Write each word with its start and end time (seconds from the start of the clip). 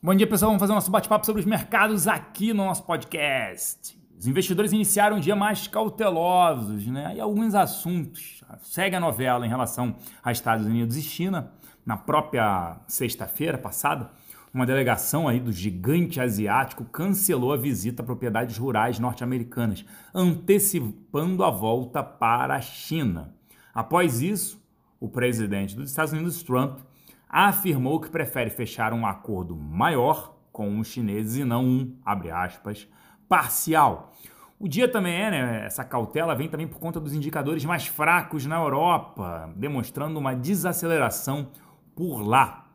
Bom 0.00 0.14
dia, 0.14 0.28
pessoal. 0.28 0.50
Vamos 0.50 0.60
fazer 0.60 0.72
nosso 0.74 0.92
bate-papo 0.92 1.26
sobre 1.26 1.40
os 1.40 1.46
mercados 1.46 2.06
aqui 2.06 2.52
no 2.52 2.64
nosso 2.64 2.84
podcast. 2.84 3.98
Os 4.16 4.28
investidores 4.28 4.72
iniciaram 4.72 5.16
um 5.16 5.20
dia 5.20 5.34
mais 5.34 5.66
cautelosos, 5.66 6.86
né? 6.86 7.16
E 7.16 7.20
alguns 7.20 7.52
assuntos. 7.52 8.44
Segue 8.62 8.94
a 8.94 9.00
novela 9.00 9.44
em 9.44 9.48
relação 9.48 9.96
a 10.22 10.30
Estados 10.30 10.66
Unidos 10.66 10.96
e 10.96 11.02
China. 11.02 11.50
Na 11.84 11.96
própria 11.96 12.78
sexta-feira 12.86 13.58
passada, 13.58 14.08
uma 14.54 14.64
delegação 14.64 15.26
aí 15.26 15.40
do 15.40 15.50
gigante 15.50 16.20
asiático 16.20 16.84
cancelou 16.84 17.52
a 17.52 17.56
visita 17.56 18.00
a 18.00 18.06
propriedades 18.06 18.56
rurais 18.56 19.00
norte-americanas, 19.00 19.84
antecipando 20.14 21.42
a 21.42 21.50
volta 21.50 22.04
para 22.04 22.54
a 22.54 22.60
China. 22.60 23.34
Após 23.74 24.22
isso, 24.22 24.62
o 25.00 25.08
presidente 25.08 25.74
dos 25.74 25.90
Estados 25.90 26.12
Unidos, 26.12 26.40
Trump, 26.44 26.78
afirmou 27.28 28.00
que 28.00 28.08
prefere 28.08 28.50
fechar 28.50 28.92
um 28.92 29.06
acordo 29.06 29.54
maior 29.54 30.34
com 30.50 30.78
os 30.78 30.88
chineses 30.88 31.36
e 31.36 31.44
não 31.44 31.64
um, 31.64 31.96
abre 32.04 32.30
aspas, 32.30 32.88
parcial. 33.28 34.12
O 34.58 34.66
dia 34.66 34.90
também 34.90 35.14
é, 35.14 35.30
né? 35.30 35.66
Essa 35.66 35.84
cautela 35.84 36.34
vem 36.34 36.48
também 36.48 36.66
por 36.66 36.80
conta 36.80 36.98
dos 36.98 37.14
indicadores 37.14 37.64
mais 37.64 37.86
fracos 37.86 38.44
na 38.44 38.56
Europa, 38.56 39.52
demonstrando 39.54 40.18
uma 40.18 40.34
desaceleração 40.34 41.50
por 41.94 42.22
lá. 42.22 42.66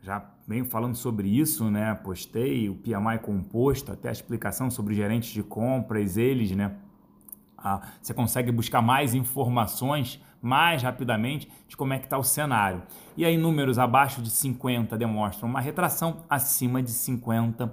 Já 0.00 0.24
venho 0.48 0.64
falando 0.64 0.96
sobre 0.96 1.28
isso, 1.28 1.70
né? 1.70 1.94
Postei 1.94 2.68
o 2.68 2.74
PMI 2.74 3.20
composto, 3.22 3.92
até 3.92 4.08
a 4.08 4.12
explicação 4.12 4.68
sobre 4.68 4.94
gerentes 4.94 5.32
de 5.32 5.44
compras, 5.44 6.16
eles, 6.16 6.50
né? 6.50 6.74
Você 8.00 8.12
consegue 8.12 8.50
buscar 8.50 8.82
mais 8.82 9.14
informações 9.14 10.20
mais 10.40 10.82
rapidamente 10.82 11.48
de 11.68 11.76
como 11.76 11.92
é 11.92 11.98
que 11.98 12.06
está 12.06 12.18
o 12.18 12.24
cenário. 12.24 12.82
E 13.16 13.24
aí 13.24 13.36
números 13.36 13.78
abaixo 13.78 14.20
de 14.20 14.28
50 14.28 14.98
demonstram 14.98 15.48
uma 15.48 15.60
retração, 15.60 16.24
acima 16.28 16.82
de 16.82 16.90
50 16.90 17.72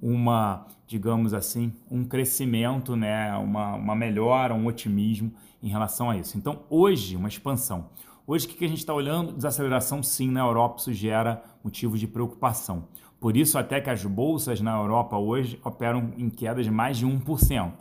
uma, 0.00 0.66
digamos 0.86 1.32
assim, 1.32 1.72
um 1.90 2.04
crescimento, 2.04 2.94
né, 2.94 3.34
uma, 3.36 3.74
uma 3.74 3.94
melhora, 3.94 4.54
um 4.54 4.66
otimismo 4.66 5.32
em 5.62 5.68
relação 5.68 6.10
a 6.10 6.16
isso. 6.16 6.36
Então, 6.36 6.64
hoje, 6.68 7.16
uma 7.16 7.28
expansão. 7.28 7.88
Hoje, 8.26 8.46
o 8.46 8.50
que 8.50 8.64
a 8.64 8.68
gente 8.68 8.78
está 8.78 8.92
olhando? 8.92 9.32
Desaceleração, 9.32 10.02
sim, 10.02 10.30
na 10.30 10.40
Europa, 10.40 10.80
isso 10.80 10.92
gera 10.92 11.42
motivos 11.62 11.98
de 11.98 12.06
preocupação. 12.06 12.88
Por 13.18 13.36
isso, 13.36 13.58
até 13.58 13.80
que 13.80 13.88
as 13.88 14.04
bolsas 14.04 14.60
na 14.60 14.76
Europa 14.76 15.16
hoje 15.16 15.58
operam 15.64 16.12
em 16.18 16.28
quedas 16.28 16.64
de 16.64 16.70
mais 16.70 16.98
de 16.98 17.06
1%. 17.06 17.72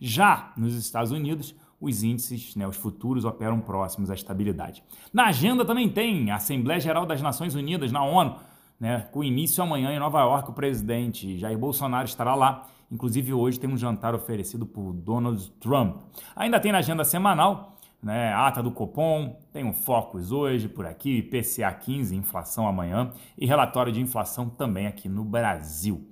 Já 0.00 0.52
nos 0.56 0.74
Estados 0.74 1.12
Unidos, 1.12 1.54
os 1.80 2.02
índices, 2.02 2.54
né, 2.56 2.66
os 2.66 2.76
futuros 2.76 3.24
operam 3.24 3.60
próximos 3.60 4.10
à 4.10 4.14
estabilidade. 4.14 4.82
Na 5.12 5.26
agenda 5.26 5.64
também 5.64 5.88
tem 5.88 6.30
a 6.30 6.36
Assembleia 6.36 6.80
Geral 6.80 7.06
das 7.06 7.22
Nações 7.22 7.54
Unidas, 7.54 7.92
na 7.92 8.02
ONU, 8.04 8.36
né, 8.78 9.08
com 9.12 9.22
início 9.22 9.62
amanhã 9.62 9.92
em 9.92 9.98
Nova 9.98 10.20
York, 10.20 10.50
o 10.50 10.54
presidente 10.54 11.38
Jair 11.38 11.58
Bolsonaro 11.58 12.06
estará 12.06 12.34
lá. 12.34 12.66
Inclusive, 12.90 13.32
hoje 13.32 13.60
tem 13.60 13.70
um 13.70 13.76
jantar 13.76 14.14
oferecido 14.14 14.66
por 14.66 14.92
Donald 14.92 15.50
Trump. 15.60 15.96
Ainda 16.34 16.58
tem 16.58 16.72
na 16.72 16.78
agenda 16.78 17.04
semanal, 17.04 17.76
né, 18.02 18.32
ata 18.32 18.62
do 18.62 18.70
Copom, 18.70 19.38
tem 19.52 19.64
um 19.64 19.72
Focus 19.72 20.32
hoje 20.32 20.68
por 20.68 20.86
aqui, 20.86 21.18
IPCA 21.18 21.72
15, 21.72 22.16
inflação 22.16 22.66
amanhã, 22.66 23.10
e 23.38 23.46
relatório 23.46 23.92
de 23.92 24.00
inflação 24.00 24.48
também 24.48 24.86
aqui 24.86 25.08
no 25.08 25.24
Brasil. 25.24 26.06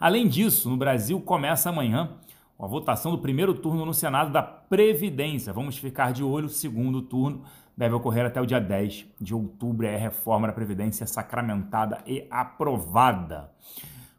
Além 0.00 0.26
disso, 0.26 0.68
no 0.68 0.76
Brasil 0.76 1.20
começa 1.20 1.68
amanhã 1.68 2.10
a 2.58 2.66
votação 2.66 3.12
do 3.12 3.18
primeiro 3.18 3.54
turno 3.54 3.84
no 3.84 3.92
Senado 3.92 4.32
da 4.32 4.42
Previdência. 4.42 5.52
Vamos 5.52 5.76
ficar 5.76 6.12
de 6.12 6.22
olho, 6.22 6.46
o 6.46 6.50
segundo 6.50 7.02
turno 7.02 7.42
deve 7.76 7.94
ocorrer 7.94 8.24
até 8.24 8.40
o 8.40 8.46
dia 8.46 8.60
10 8.60 9.06
de 9.20 9.34
outubro. 9.34 9.86
É 9.86 9.96
a 9.96 9.98
reforma 9.98 10.46
da 10.46 10.52
Previdência 10.52 11.06
sacramentada 11.06 12.02
e 12.06 12.26
aprovada. 12.30 13.50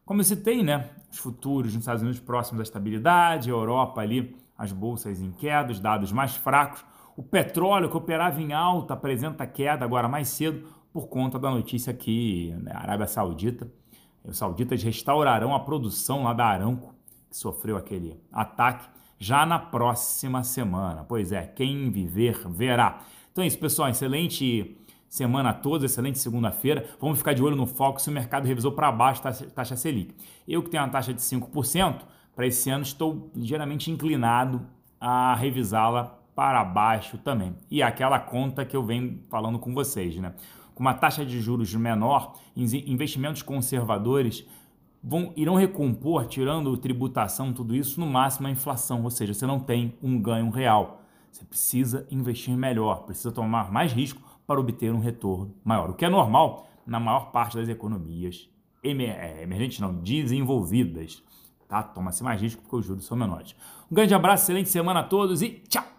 Como 0.06 0.20
eu 0.20 0.26
citei, 0.26 0.62
né? 0.62 0.90
Os 1.10 1.18
futuros 1.18 1.74
nos 1.74 1.84
Estados 1.84 2.02
Unidos 2.02 2.20
próximos 2.20 2.60
à 2.60 2.64
estabilidade, 2.64 3.50
a 3.50 3.54
Europa 3.54 4.02
ali, 4.02 4.36
as 4.58 4.72
bolsas 4.72 5.22
em 5.22 5.32
queda, 5.32 5.72
os 5.72 5.80
dados 5.80 6.12
mais 6.12 6.36
fracos. 6.36 6.86
O 7.16 7.24
petróleo, 7.24 7.90
que 7.90 7.98
operava 7.98 8.42
em 8.42 8.52
alta, 8.52 8.94
apresenta 8.94 9.48
queda 9.48 9.86
agora 9.86 10.08
mais 10.08 10.28
cedo 10.28 10.68
por 10.92 11.08
conta 11.08 11.40
da 11.40 11.50
notícia 11.50 11.94
que 11.94 12.54
né, 12.62 12.72
a 12.74 12.80
Arábia 12.82 13.08
Saudita, 13.08 13.72
os 14.24 14.38
sauditas 14.38 14.84
restaurarão 14.84 15.56
a 15.56 15.60
produção 15.60 16.24
lá 16.24 16.34
da 16.34 16.46
Aramco 16.46 16.95
que 17.36 17.40
sofreu 17.40 17.76
aquele 17.76 18.18
ataque 18.32 18.88
já 19.20 19.46
na 19.46 19.60
próxima 19.60 20.42
semana. 20.44 21.04
Pois 21.04 21.34
é, 21.34 21.46
quem 21.46 21.92
viver 21.92 22.48
verá. 22.48 23.02
Então 23.32 23.44
é 23.44 23.48
isso, 23.48 23.60
pessoal. 23.60 23.90
Excelente 23.90 24.78
semana 25.10 25.50
a 25.50 25.54
todos, 25.54 25.84
excelente 25.84 26.18
segunda-feira. 26.18 26.88
Vamos 27.00 27.18
ficar 27.18 27.34
de 27.34 27.44
olho 27.44 27.56
no 27.56 27.66
foco 27.66 28.02
se 28.02 28.10
o 28.10 28.14
mercado 28.14 28.46
revisou 28.46 28.72
para 28.72 28.90
baixo 28.90 29.22
a 29.28 29.32
taxa 29.32 29.76
Selic. 29.76 30.16
Eu 30.48 30.64
que 30.64 30.70
tenho 30.70 30.82
uma 30.84 30.90
taxa 30.90 31.14
de 31.14 31.22
5%, 31.22 32.04
para 32.34 32.48
esse 32.48 32.70
ano 32.70 32.84
estou 32.84 33.30
ligeiramente 33.36 33.92
inclinado 33.92 34.66
a 35.00 35.36
revisá-la 35.36 36.18
para 36.34 36.64
baixo 36.64 37.18
também. 37.18 37.56
E 37.70 37.84
aquela 37.84 38.20
conta 38.20 38.66
que 38.66 38.76
eu 38.76 38.84
venho 38.84 39.20
falando 39.30 39.60
com 39.60 39.74
vocês, 39.74 40.16
né? 40.18 40.34
Com 40.74 40.84
uma 40.84 40.94
taxa 40.94 41.26
de 41.26 41.40
juros 41.40 41.74
menor, 41.74 42.34
investimentos 42.56 43.42
conservadores 43.42 44.46
vão, 45.06 45.32
irão 45.36 45.54
recompor, 45.54 46.26
tirando 46.26 46.76
tributação, 46.76 47.54
tudo 47.54 47.76
isso, 47.76 48.00
no 48.00 48.08
máximo 48.08 48.48
a 48.48 48.52
inflação, 48.52 49.04
ou 49.04 49.12
seja, 49.12 49.34
você 49.34 49.46
não 49.46 49.60
tem 49.60 49.94
um 50.02 50.20
ganho 50.20 50.50
real. 50.50 51.02
Você 51.32 51.46
precisa 51.46 52.08
investir 52.10 52.58
melhor, 52.58 53.04
precisa 53.04 53.32
tomar 53.32 53.72
mais 53.72 53.94
risco 53.94 54.20
para 54.48 54.60
obter 54.60 54.92
um 54.92 55.00
retorno 55.00 55.54
maior, 55.64 55.92
o 55.92 55.94
que 55.94 56.06
é 56.06 56.10
normal 56.10 56.68
na 56.86 57.00
maior 57.00 57.32
parte 57.32 57.58
das 57.58 57.68
economias 57.70 58.50
é, 58.84 59.44
emergentes, 59.44 59.80
não, 59.80 59.94
desenvolvidas. 59.94 61.24
Tá? 61.68 61.82
Toma-se 61.82 62.24
mais 62.24 62.42
risco 62.42 62.62
porque 62.62 62.76
os 62.76 62.86
juros 62.86 63.06
são 63.06 63.18
menores. 63.18 63.56
Um 63.92 63.96
grande 63.96 64.14
abraço, 64.14 64.44
excelente 64.44 64.70
semana 64.70 65.02
a 65.02 65.04
todos 65.04 65.42
e 65.42 65.50
tchau! 65.68 65.95